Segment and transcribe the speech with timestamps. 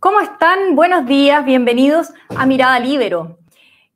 [0.00, 0.76] ¿Cómo están?
[0.76, 3.38] Buenos días, bienvenidos a Mirada Libero.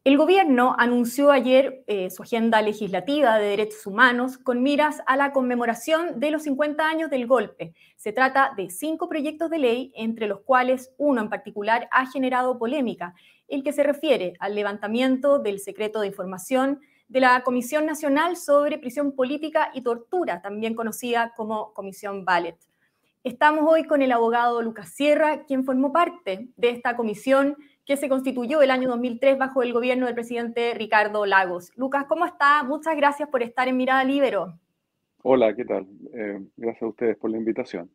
[0.04, 5.32] El gobierno anunció ayer eh, su agenda legislativa de derechos humanos con miras a la
[5.32, 7.72] conmemoración de los 50 años del golpe.
[7.96, 12.58] Se trata de cinco proyectos de ley, entre los cuales uno en particular ha generado
[12.58, 13.14] polémica,
[13.46, 18.78] el que se refiere al levantamiento del secreto de información de la Comisión Nacional sobre
[18.78, 22.56] Prisión Política y Tortura, también conocida como Comisión Ballet.
[23.24, 28.08] Estamos hoy con el abogado Lucas Sierra, quien formó parte de esta comisión que se
[28.08, 31.70] constituyó el año 2003 bajo el gobierno del presidente Ricardo Lagos.
[31.76, 32.64] Lucas, ¿cómo está?
[32.64, 34.58] Muchas gracias por estar en Mirada Libero.
[35.22, 35.86] Hola, ¿qué tal?
[36.12, 37.88] Eh, gracias a ustedes por la invitación.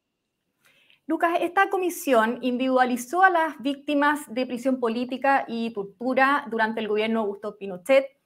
[1.07, 7.19] Lucas, esta comisión individualizó a las víctimas de prisión política y tortura durante el gobierno
[7.19, 8.16] de Augusto Pinochet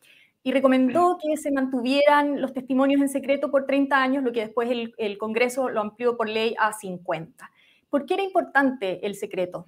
[0.43, 4.69] y recomendó que se mantuvieran los testimonios en secreto por 30 años, lo que después
[4.69, 7.51] el, el Congreso lo amplió por ley a 50.
[7.89, 9.67] ¿Por qué era importante el secreto?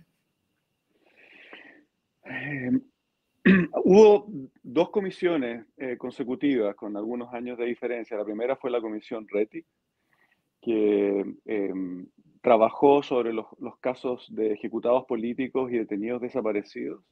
[2.25, 2.71] Eh,
[3.83, 4.27] hubo
[4.63, 8.17] dos comisiones eh, consecutivas con algunos años de diferencia.
[8.17, 9.66] La primera fue la comisión RETI,
[10.61, 12.07] que em,
[12.41, 17.03] trabajó sobre los, los, casos de ejecutados políticos y detenidos desaparecidos.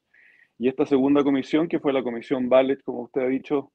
[0.61, 3.71] Y esta segunda comisión, que fue la comisión Ballet, como usted ha dicho,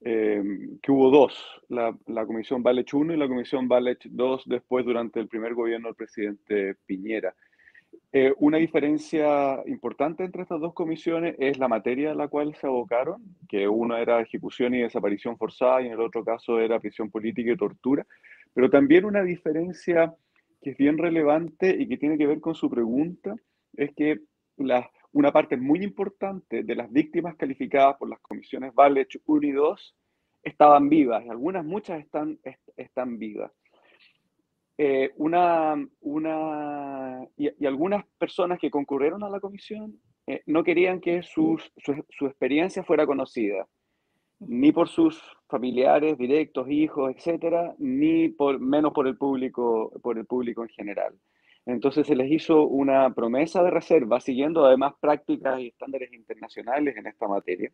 [0.00, 1.38] em, que hubo dos,
[1.68, 1.94] la,
[2.26, 6.76] comisión Ballet 1 y la comisión Ballet 2 después durante el primer gobierno del presidente
[6.86, 7.34] Piñera.
[8.14, 12.66] Eh, una diferencia importante entre estas dos comisiones es la materia a la cual se
[12.66, 17.10] abocaron, que uno era ejecución y desaparición forzada y en el otro caso era prisión
[17.10, 18.06] política y tortura,
[18.54, 20.14] pero también una diferencia
[20.62, 23.34] que es bien relevante y que tiene que ver con su pregunta,
[23.74, 24.20] es que
[24.56, 29.52] la, una parte muy importante de las víctimas calificadas por las comisiones Valech 1 y
[29.52, 29.96] 2
[30.42, 32.38] estaban vivas, y algunas, muchas están,
[32.76, 33.52] están vivas.
[34.78, 41.22] Eh, una, una, y, algunas personas que concurrieron a la comisión eh, no querían que
[41.22, 43.68] su, su, experiencia fuera conocida,
[44.40, 50.26] ni por sus familiares directos, hijos, etcétera, ni por, menos por el, público, por el
[50.26, 51.14] público en general.
[51.66, 57.06] Entonces se les hizo una promesa de reserva, siguiendo además prácticas y estándares internacionales en
[57.06, 57.70] esta materia.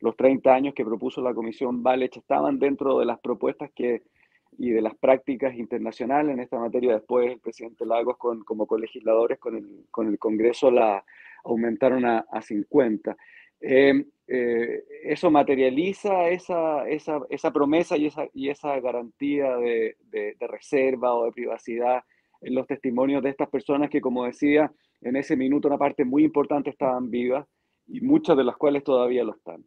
[0.00, 4.02] Los 30 años que propuso la Comisión Valech estaban dentro de las propuestas que
[4.58, 6.94] y de las prácticas internacionales en esta materia.
[6.94, 11.04] Después el presidente Lagos, con, como colegisladores con el, con el Congreso, la
[11.44, 13.16] aumentaron a, a 50.
[13.60, 20.36] Eh, eh, eso materializa esa, esa, esa, promesa y esa, y esa garantía de, de,
[20.40, 22.04] reserva o de privacidad
[22.40, 26.70] los testimonios de estas personas que, como decía, en ese minuto una parte muy importante
[26.70, 27.46] estaban vivas
[27.86, 29.64] y muchas de las cuales todavía lo están.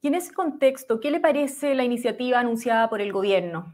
[0.00, 3.72] Y en ese contexto, ¿qué le parece la iniciativa anunciada por el gobierno?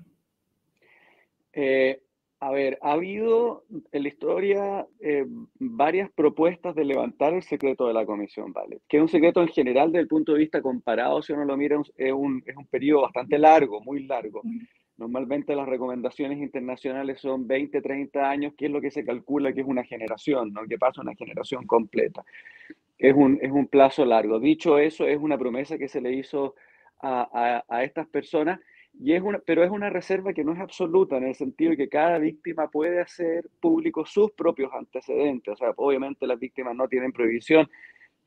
[1.52, 2.02] Eh,
[2.42, 5.26] a ver, ha habido en la historia eh,
[5.58, 8.80] varias propuestas de levantar el secreto de la Comisión ¿vale?
[8.88, 11.56] que es un secreto en general desde el punto de vista comparado, si uno lo
[11.56, 14.42] mira, es un, es un periodo bastante largo, muy largo.
[15.00, 19.62] Normalmente las recomendaciones internacionales son 20, 30 años, que es lo que se calcula que
[19.62, 20.64] es una generación, ¿no?
[20.68, 22.24] que pasa una generación completa
[23.00, 24.38] es un, es un plazo largo.
[24.38, 26.54] Dicho eso, es una promesa que se le hizo
[27.00, 28.60] a, a, estas personas,
[29.00, 31.76] y es una, pero es una reserva que no es absoluta en el sentido de
[31.78, 35.54] que cada víctima puede hacer público sus propios antecedentes.
[35.54, 37.70] O sea, obviamente las víctimas no tienen prohibición.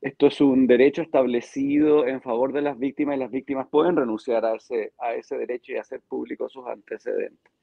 [0.04, 4.44] Esto es un derecho establecido en favor de las víctimas y las víctimas pueden renunciar
[4.44, 7.54] a ese, a ese derecho y hacer público sus antecedentes.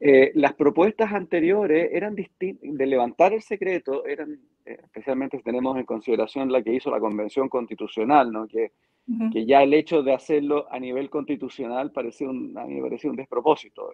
[0.00, 6.50] Eh, las propuestas anteriores eran de levantar el secreto, eran eh, especialmente tenemos en consideración
[6.50, 8.48] la que hizo la Convención Constitucional, ¿no?
[8.48, 8.72] que,
[9.06, 9.32] uh -huh.
[9.32, 13.10] que ya el hecho de hacerlo a nivel constitucional parecía un, a mí me parecía
[13.10, 13.92] un despropósito.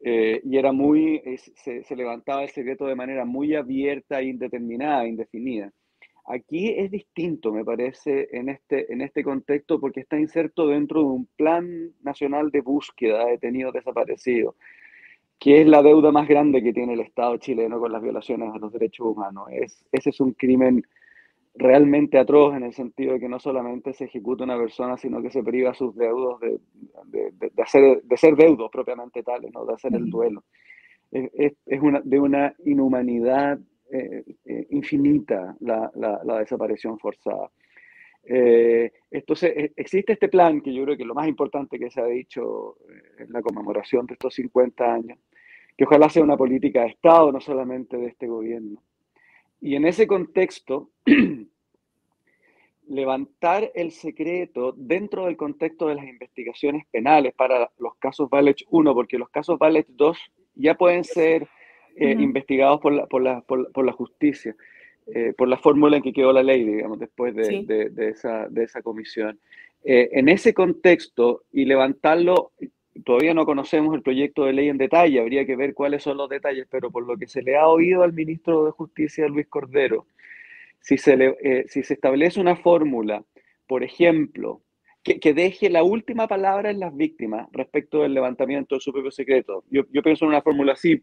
[0.00, 1.22] Eh, y era muy,
[1.54, 5.72] se, se, levantaba el secreto de manera muy abierta, indeterminada, indefinida.
[6.24, 11.06] Aquí es distinto, me parece, en este, en este contexto, porque está inserto dentro de
[11.06, 14.54] un plan nacional de búsqueda de detenidos desaparecidos
[15.42, 18.58] que es la deuda más grande que tiene el Estado chileno con las violaciones a
[18.58, 19.48] los derechos humanos.
[19.50, 20.84] Es, ese es un crimen
[21.56, 25.32] realmente atroz en el sentido de que no solamente se ejecuta una persona, sino que
[25.32, 26.60] se priva a sus deudos de,
[27.06, 29.66] de, de, de hacer, de ser deudos propiamente tales, ¿no?
[29.66, 30.44] de hacer el duelo.
[31.10, 33.58] Es, es una, de una inhumanidad
[33.94, 37.50] eh, eh, infinita la, la, la, desaparición forzada.
[38.24, 42.06] Eh, entonces, existe este plan que yo creo que lo más importante que se ha
[42.06, 42.78] dicho
[43.18, 45.18] en la conmemoración de estos 50 años,
[45.76, 48.82] que ojalá sea una política de Estado, no solamente de este gobierno.
[49.60, 50.90] Y en ese contexto,
[52.88, 58.94] levantar el secreto dentro del contexto de las investigaciones penales para los casos Valech 1,
[58.94, 60.18] porque los casos Valech 2
[60.54, 61.46] ya pueden ser
[61.96, 64.54] investigados por la, por la, por, la justicia,
[65.36, 68.82] por la fórmula en que quedó la ley, digamos, después de, de, esa, de esa
[68.82, 69.38] comisión.
[69.84, 72.52] en ese contexto y levantarlo,
[73.04, 76.28] todavía no conocemos el proyecto de ley en detalle, habría que ver cuáles son los
[76.28, 80.06] detalles, pero por lo que se le ha oído al ministro de Justicia, Luis Cordero,
[80.80, 83.24] si se, eh, si se establece una fórmula,
[83.66, 84.60] por ejemplo,
[85.02, 89.64] que, deje la última palabra en las víctimas respecto del levantamiento de su propio secreto.
[89.68, 91.02] Yo, yo pienso en una fórmula así,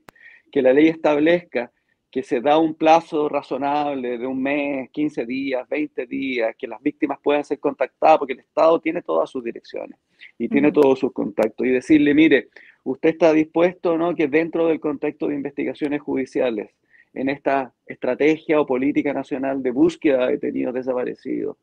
[0.51, 1.71] que la ley establezca
[2.11, 6.81] que se da un plazo razonable de un mes, 15 días, 20 días, que las
[6.81, 9.99] víctimas puedan ser contactadas, porque el Estado tiene todas sus direcciones
[10.37, 12.49] y tiene todos sus contactos, y decirle, mire,
[12.83, 16.71] usted está dispuesto, ¿no?, que dentro del contexto de investigaciones judiciales,
[17.13, 21.57] en esta estrategia o política nacional de búsqueda de detenidos desaparecidos,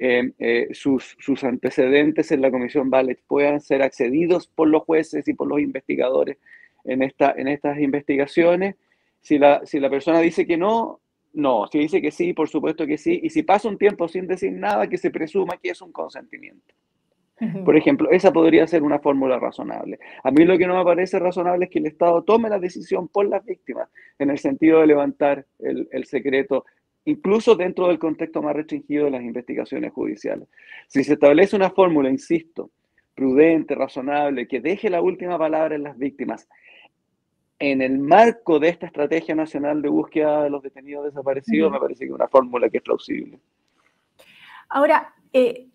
[0.00, 5.26] eh, eh, sus, sus, antecedentes en la Comisión Ballet puedan ser accedidos por los jueces
[5.26, 6.36] y por los investigadores
[6.88, 8.76] en, esta, en estas investigaciones
[9.20, 11.00] si la, si la persona dice que no,
[11.34, 11.66] no.
[11.70, 13.20] Si dice que sí, por supuesto que sí.
[13.22, 16.74] Y si pasa un tiempo sin decir nada, que se presuma que es un consentimiento.
[17.64, 20.00] Por ejemplo, esa podría ser una fórmula razonable.
[20.24, 23.06] A mí lo que no me parece razonable es que el Estado tome la decisión
[23.06, 23.88] por las víctimas,
[24.18, 26.64] en el sentido de levantar el, el secreto,
[27.04, 30.48] incluso dentro del contexto más restringido de las investigaciones judiciales.
[30.88, 32.72] Si se establece una fórmula, insisto,
[33.14, 36.48] prudente, razonable, que deje la última palabra en las víctimas,
[37.58, 42.00] en el marco de esta estrategia nacional de búsqueda de los detenidos desaparecidos, me parece
[42.00, 43.38] que es una fórmula que es plausible.
[44.68, 45.66] Ahora, eh,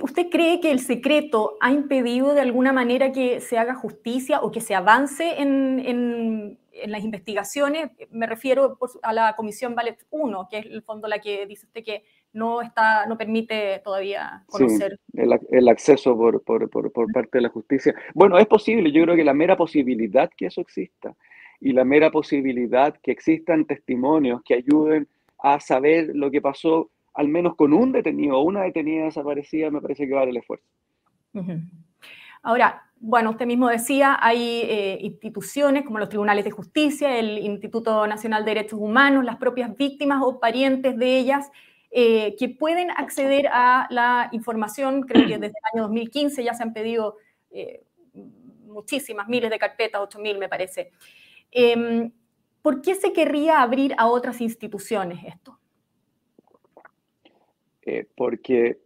[0.00, 4.50] ¿usted cree que el secreto ha impedido de alguna manera que se haga justicia o
[4.50, 7.90] que se avance en, las investigaciones?
[8.10, 11.84] Me refiero a la Comisión Ballet 1, que es el fondo la que dice usted
[11.84, 14.98] que no, está, no permite todavía conocer.
[15.12, 17.94] el, acceso por, parte de la justicia.
[18.14, 21.14] Bueno, es posible, yo creo que la mera posibilidad que eso exista
[21.60, 27.28] y la mera posibilidad que existan testimonios que ayuden a saber lo que pasó, al
[27.28, 30.66] menos con un detenido o una detenida desaparecida, me parece que vale el esfuerzo.
[32.42, 38.06] Ahora, bueno, usted mismo decía, hay eh, instituciones como los tribunales de justicia, el Instituto
[38.06, 41.50] Nacional de Derechos Humanos, las propias víctimas o parientes de ellas,
[41.90, 46.62] eh, que pueden acceder a la información, creo que desde el año 2015 ya se
[46.62, 47.16] han pedido
[47.50, 47.82] eh,
[48.64, 50.90] muchísimas, miles de carpetas, 8.000 me parece.
[51.50, 52.10] Em,
[52.62, 55.58] ¿Por qué se querría abrir a otras instituciones esto?
[57.84, 58.78] Eh, porque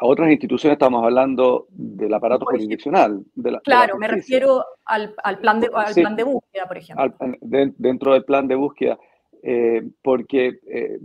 [0.00, 3.20] a otras instituciones estamos hablando del aparato jurisdiccional.
[3.64, 7.14] claro, me refiero al, plan de, plan de búsqueda, por ejemplo.
[7.40, 8.98] dentro del plan de búsqueda.
[9.42, 10.98] Eh, porque eh,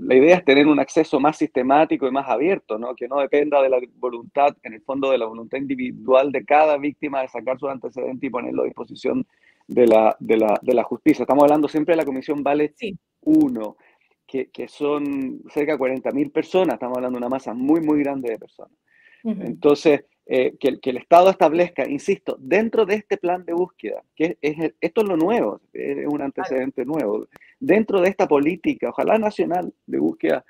[0.00, 2.94] la idea es tener un acceso más sistemático y más abierto, ¿no?
[2.94, 6.78] que no dependa de la voluntad, en el fondo de la voluntad individual de cada
[6.78, 9.26] víctima de sacar su antecedente y ponerlo a disposición
[9.66, 11.24] de la, de la, de la justicia.
[11.24, 12.74] Estamos hablando siempre de la Comisión Vale
[13.20, 13.76] 1,
[14.26, 18.30] que, que, son cerca de 40.000 personas, estamos hablando de una masa muy, muy grande
[18.30, 18.76] de personas.
[19.22, 24.36] Entonces, eh, que, que, el Estado establezca, insisto, dentro de este plan de búsqueda, que
[24.42, 27.26] es, esto es lo nuevo, es un antecedente nuevo,
[27.58, 30.44] dentro de esta política, ojalá nacional, de búsqueda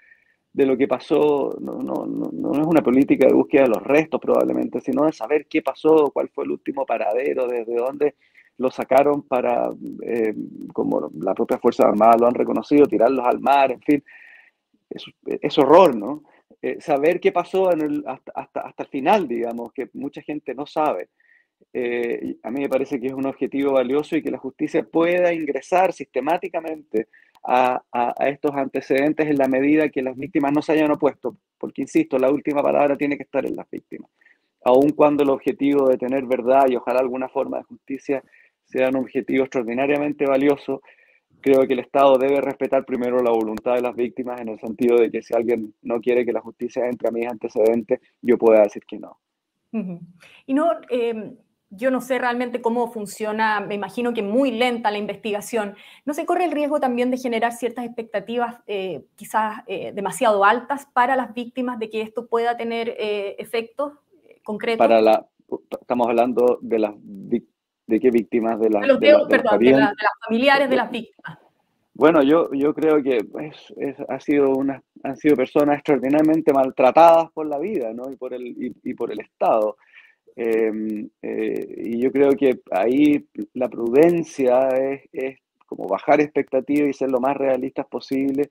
[0.55, 3.83] de lo que pasó, no, no, no, no, es una política de búsqueda de los
[3.83, 8.15] restos probablemente, sino de saber qué pasó, cuál fue el último paradero, desde dónde
[8.59, 9.71] lo sacaron para,
[10.03, 10.35] eh,
[10.73, 14.05] como la propia Fuerza Armada lo han reconocido, tirarlos al mar, en fin,
[14.91, 16.23] es, es horror, ¿no?
[16.67, 21.11] Eh, saber qué pasó hasta, hasta, el final, digamos, que mucha gente no sabe.
[21.75, 25.31] Eh, a mí me parece que es un objetivo valioso y que la justicia pueda
[25.35, 27.09] ingresar sistemáticamente
[27.47, 27.83] a,
[28.27, 32.31] estos antecedentes en la medida que las víctimas no se hayan opuesto, porque, insisto, la
[32.31, 34.11] última palabra tiene que estar en las víctimas,
[34.65, 38.25] aun cuando el objetivo de tener verdad y ojalá alguna forma de justicia
[38.75, 40.83] sea un objetivo extraordinariamente valioso,
[41.41, 44.99] creo que el Estado debe respetar primero la voluntad de las víctimas en el sentido
[44.99, 48.63] de que si alguien no quiere que la justicia entre a mis antecedentes, yo pueda
[48.63, 49.19] decir que no.
[50.47, 51.37] Y no, em,
[51.69, 55.75] yo no sé realmente cómo funciona, me imagino que muy lenta la investigación.
[56.05, 60.87] ¿No se corre el riesgo también de generar ciertas expectativas eh, quizás eh, demasiado altas
[60.93, 63.93] para las víctimas de que esto pueda tener eh, efectos
[64.45, 64.79] concretos?
[64.79, 65.27] Para la,
[65.81, 67.54] estamos hablando de las víctimas
[67.87, 68.59] ¿De qué víctimas?
[68.59, 68.83] De, las
[70.27, 71.39] familiares de las víctimas.
[71.93, 73.19] Bueno, yo, yo creo que
[74.09, 78.11] ha sido una, han sido personas extraordinariamente maltratadas por la vida ¿no?
[78.11, 79.77] y, por el, y, por el Estado.
[80.35, 86.93] Em, eh, y yo creo que ahí la prudencia es, es, como bajar expectativas y
[86.93, 88.51] ser lo más realistas posible.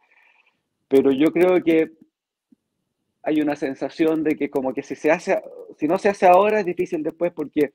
[0.87, 1.91] Pero yo creo que
[3.23, 5.41] hay una sensación de que como que si se hace,
[5.77, 7.73] si no se hace ahora es difícil después porque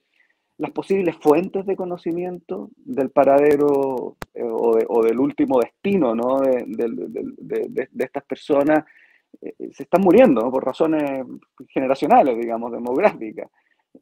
[0.59, 6.41] las posibles fuentes de conocimiento del paradero eh, o, del último destino ¿no?
[6.41, 8.83] de, estas personas
[9.41, 11.25] eh, se están muriendo por razones
[11.69, 13.49] generacionales, digamos, demográficas.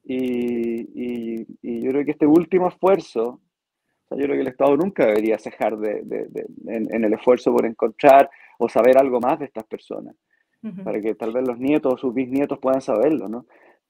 [0.03, 3.39] Y, yo creo que este último esfuerzo,
[4.09, 8.97] yo creo que el Estado nunca debería cejar en, el esfuerzo por encontrar o saber
[8.97, 10.15] algo más de estas personas,
[10.83, 13.45] para que tal vez los nietos o sus bisnietos puedan saberlo, ¿no?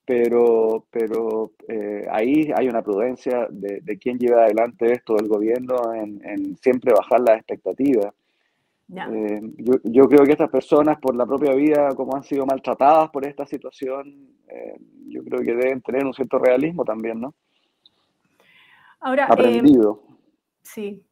[0.08, 5.94] Pero, pero eh, ahí hay una prudencia de, de quién lleva adelante esto del gobierno
[5.94, 8.14] en, siempre bajar las expectativas.
[8.90, 13.10] Eh, yo, yo, creo que estas personas, por la propia vida, como han sido maltratadas
[13.10, 17.34] por esta situación, eh, yo creo que deben tener un cierto realismo también, ¿no?
[19.02, 20.04] Ahora, aprendido.
[20.62, 21.04] sí.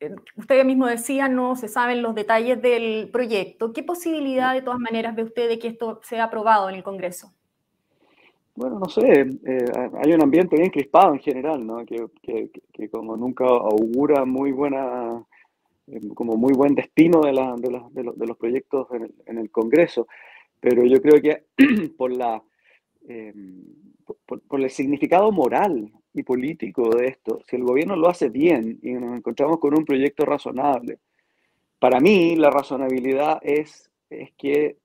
[0.00, 3.72] Em, usted mismo decía, no se saben los detalles del proyecto.
[3.74, 7.32] ¿Qué posibilidad, de todas maneras, ve usted de que esto sea aprobado en el Congreso?
[8.56, 9.02] Bueno, no sé,
[9.46, 9.64] eh,
[10.02, 11.84] hay un ambiente bien crispado en general, ¿no?
[11.84, 15.22] Que, como nunca augura muy buena,
[15.86, 18.88] eh, como muy buen destino de, de, los proyectos
[19.26, 20.08] en el, Congreso.
[20.60, 21.44] Pero yo creo que
[21.96, 22.42] por la...
[23.06, 23.32] Eh,
[24.26, 28.92] por, el significado moral y político de esto, si el gobierno lo hace bien y
[28.92, 30.98] nos encontramos con un proyecto razonable,
[31.78, 34.76] para mí la razonabilidad es, es que,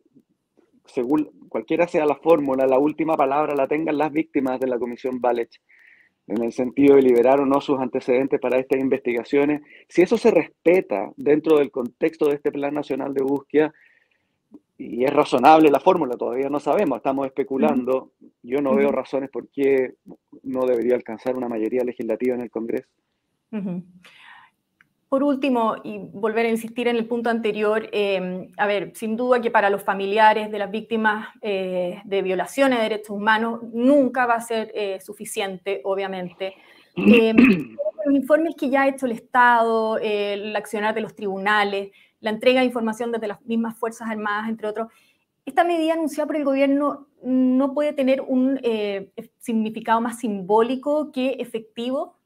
[0.85, 5.19] según cualquiera sea la fórmula, la última palabra la tengan las víctimas de la Comisión
[5.19, 5.61] Balech,
[6.27, 9.61] en el sentido de liberar o no sus antecedentes para estas investigaciones.
[9.87, 13.73] Si eso se respeta dentro del contexto de este Plan Nacional de Búsqueda,
[14.77, 18.11] y es razonable la fórmula, todavía no sabemos, estamos especulando.
[18.43, 19.95] Yo no veo razones por qué
[20.43, 22.89] no debería alcanzar una mayoría legislativa en el Congreso.
[25.07, 29.39] Por último, y volver a insistir en el punto anterior, eh, a ver, sin duda
[29.39, 34.33] que para los familiares de las víctimas eh, de violaciones de derechos humanos nunca va
[34.33, 36.55] a ser eh, suficiente, obviamente.
[36.95, 41.91] los informes que ya ha hecho el Estado, el accionar de los tribunales,
[42.25, 44.91] la entrega de información desde las mismas Fuerzas Armadas, entre otros.
[45.45, 51.33] ¿Esta medida anunciada por el gobierno no puede tener un eh, significado más simbólico que
[51.37, 52.17] efectivo?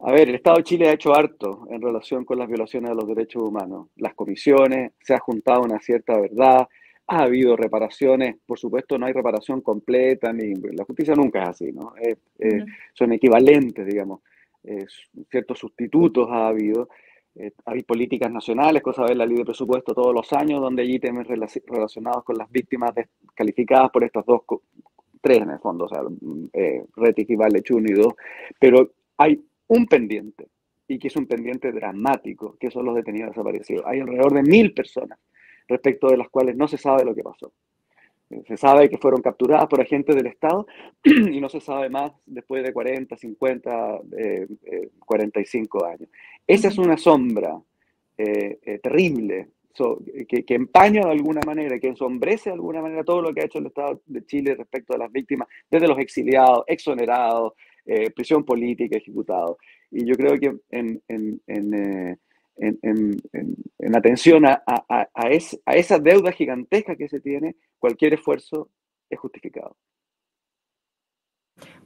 [0.00, 2.96] A ver, el Estado de Chile ha hecho harto en relación con las violaciones de
[2.96, 3.88] los derechos humanos.
[3.96, 6.66] Las comisiones, se ha juntado una cierta verdad,
[7.06, 11.70] ha habido reparaciones, por supuesto no hay reparación completa, ni la justicia nunca es así,
[11.70, 11.92] ¿no?
[12.94, 14.20] Son equivalentes, digamos,
[15.30, 16.88] ciertos sustitutos ha habido,
[17.36, 20.94] eh, hay políticas nacionales, cosa de la ley de presupuesto todos los años, donde hay
[20.94, 22.92] ítems relacionados con las víctimas
[23.34, 24.42] calificadas por estas dos,
[25.20, 26.02] tres en el fondo, o sea,
[26.52, 26.84] eh,
[27.16, 28.14] y y dos,
[28.58, 30.48] pero hay un pendiente,
[30.86, 33.84] y que es un pendiente dramático, que son los detenidos desaparecidos.
[33.86, 35.18] Hay alrededor de mil personas
[35.66, 37.52] respecto de las cuales no se sabe lo que pasó.
[38.46, 40.66] Se sabe que fueron capturadas por agentes del Estado
[41.04, 44.00] y no se sabe más después de 40, 50,
[45.04, 46.08] 45 años.
[46.46, 47.60] Esa es una sombra
[48.16, 49.48] eh, eh, terrible
[50.28, 53.46] que, que, empaña de alguna manera, que ensombrece de alguna manera todo lo que ha
[53.46, 58.44] hecho el Estado de Chile respecto a las víctimas, desde los exiliados, exonerados, eh, prisión
[58.44, 59.56] política, ejecutados.
[59.90, 62.18] Y yo creo que en, en,
[63.94, 68.70] atención a, a, a, esa deuda gigantesca que se tiene, cualquier esfuerzo
[69.08, 69.76] es justificado.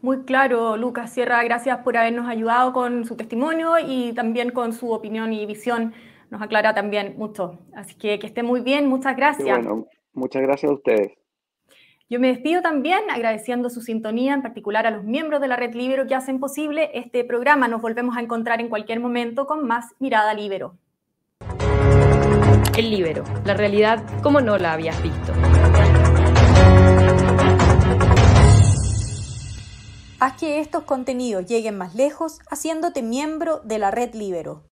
[0.01, 4.93] Muy claro, Lucas Sierra, gracias por habernos ayudado con su testimonio y también con su
[4.93, 5.93] opinión y visión.
[6.31, 7.59] Nos aclara también mucho.
[7.75, 9.59] Así que que esté muy bien, muchas gracias.
[9.59, 11.13] bueno, muchas gracias a ustedes.
[12.11, 15.75] Yo me despido también agradeciendo su sintonía, en particular a los miembros de la Red
[15.75, 17.69] Libero que hacen posible este programa.
[17.69, 20.75] Nos volvemos a encontrar en cualquier momento con más Mirada Libero.
[22.79, 25.35] El Libero, la realidad como no la habías visto.
[30.19, 34.68] Haz que estos contenidos lleguen más lejos haciéndote miembro de la Red Libero.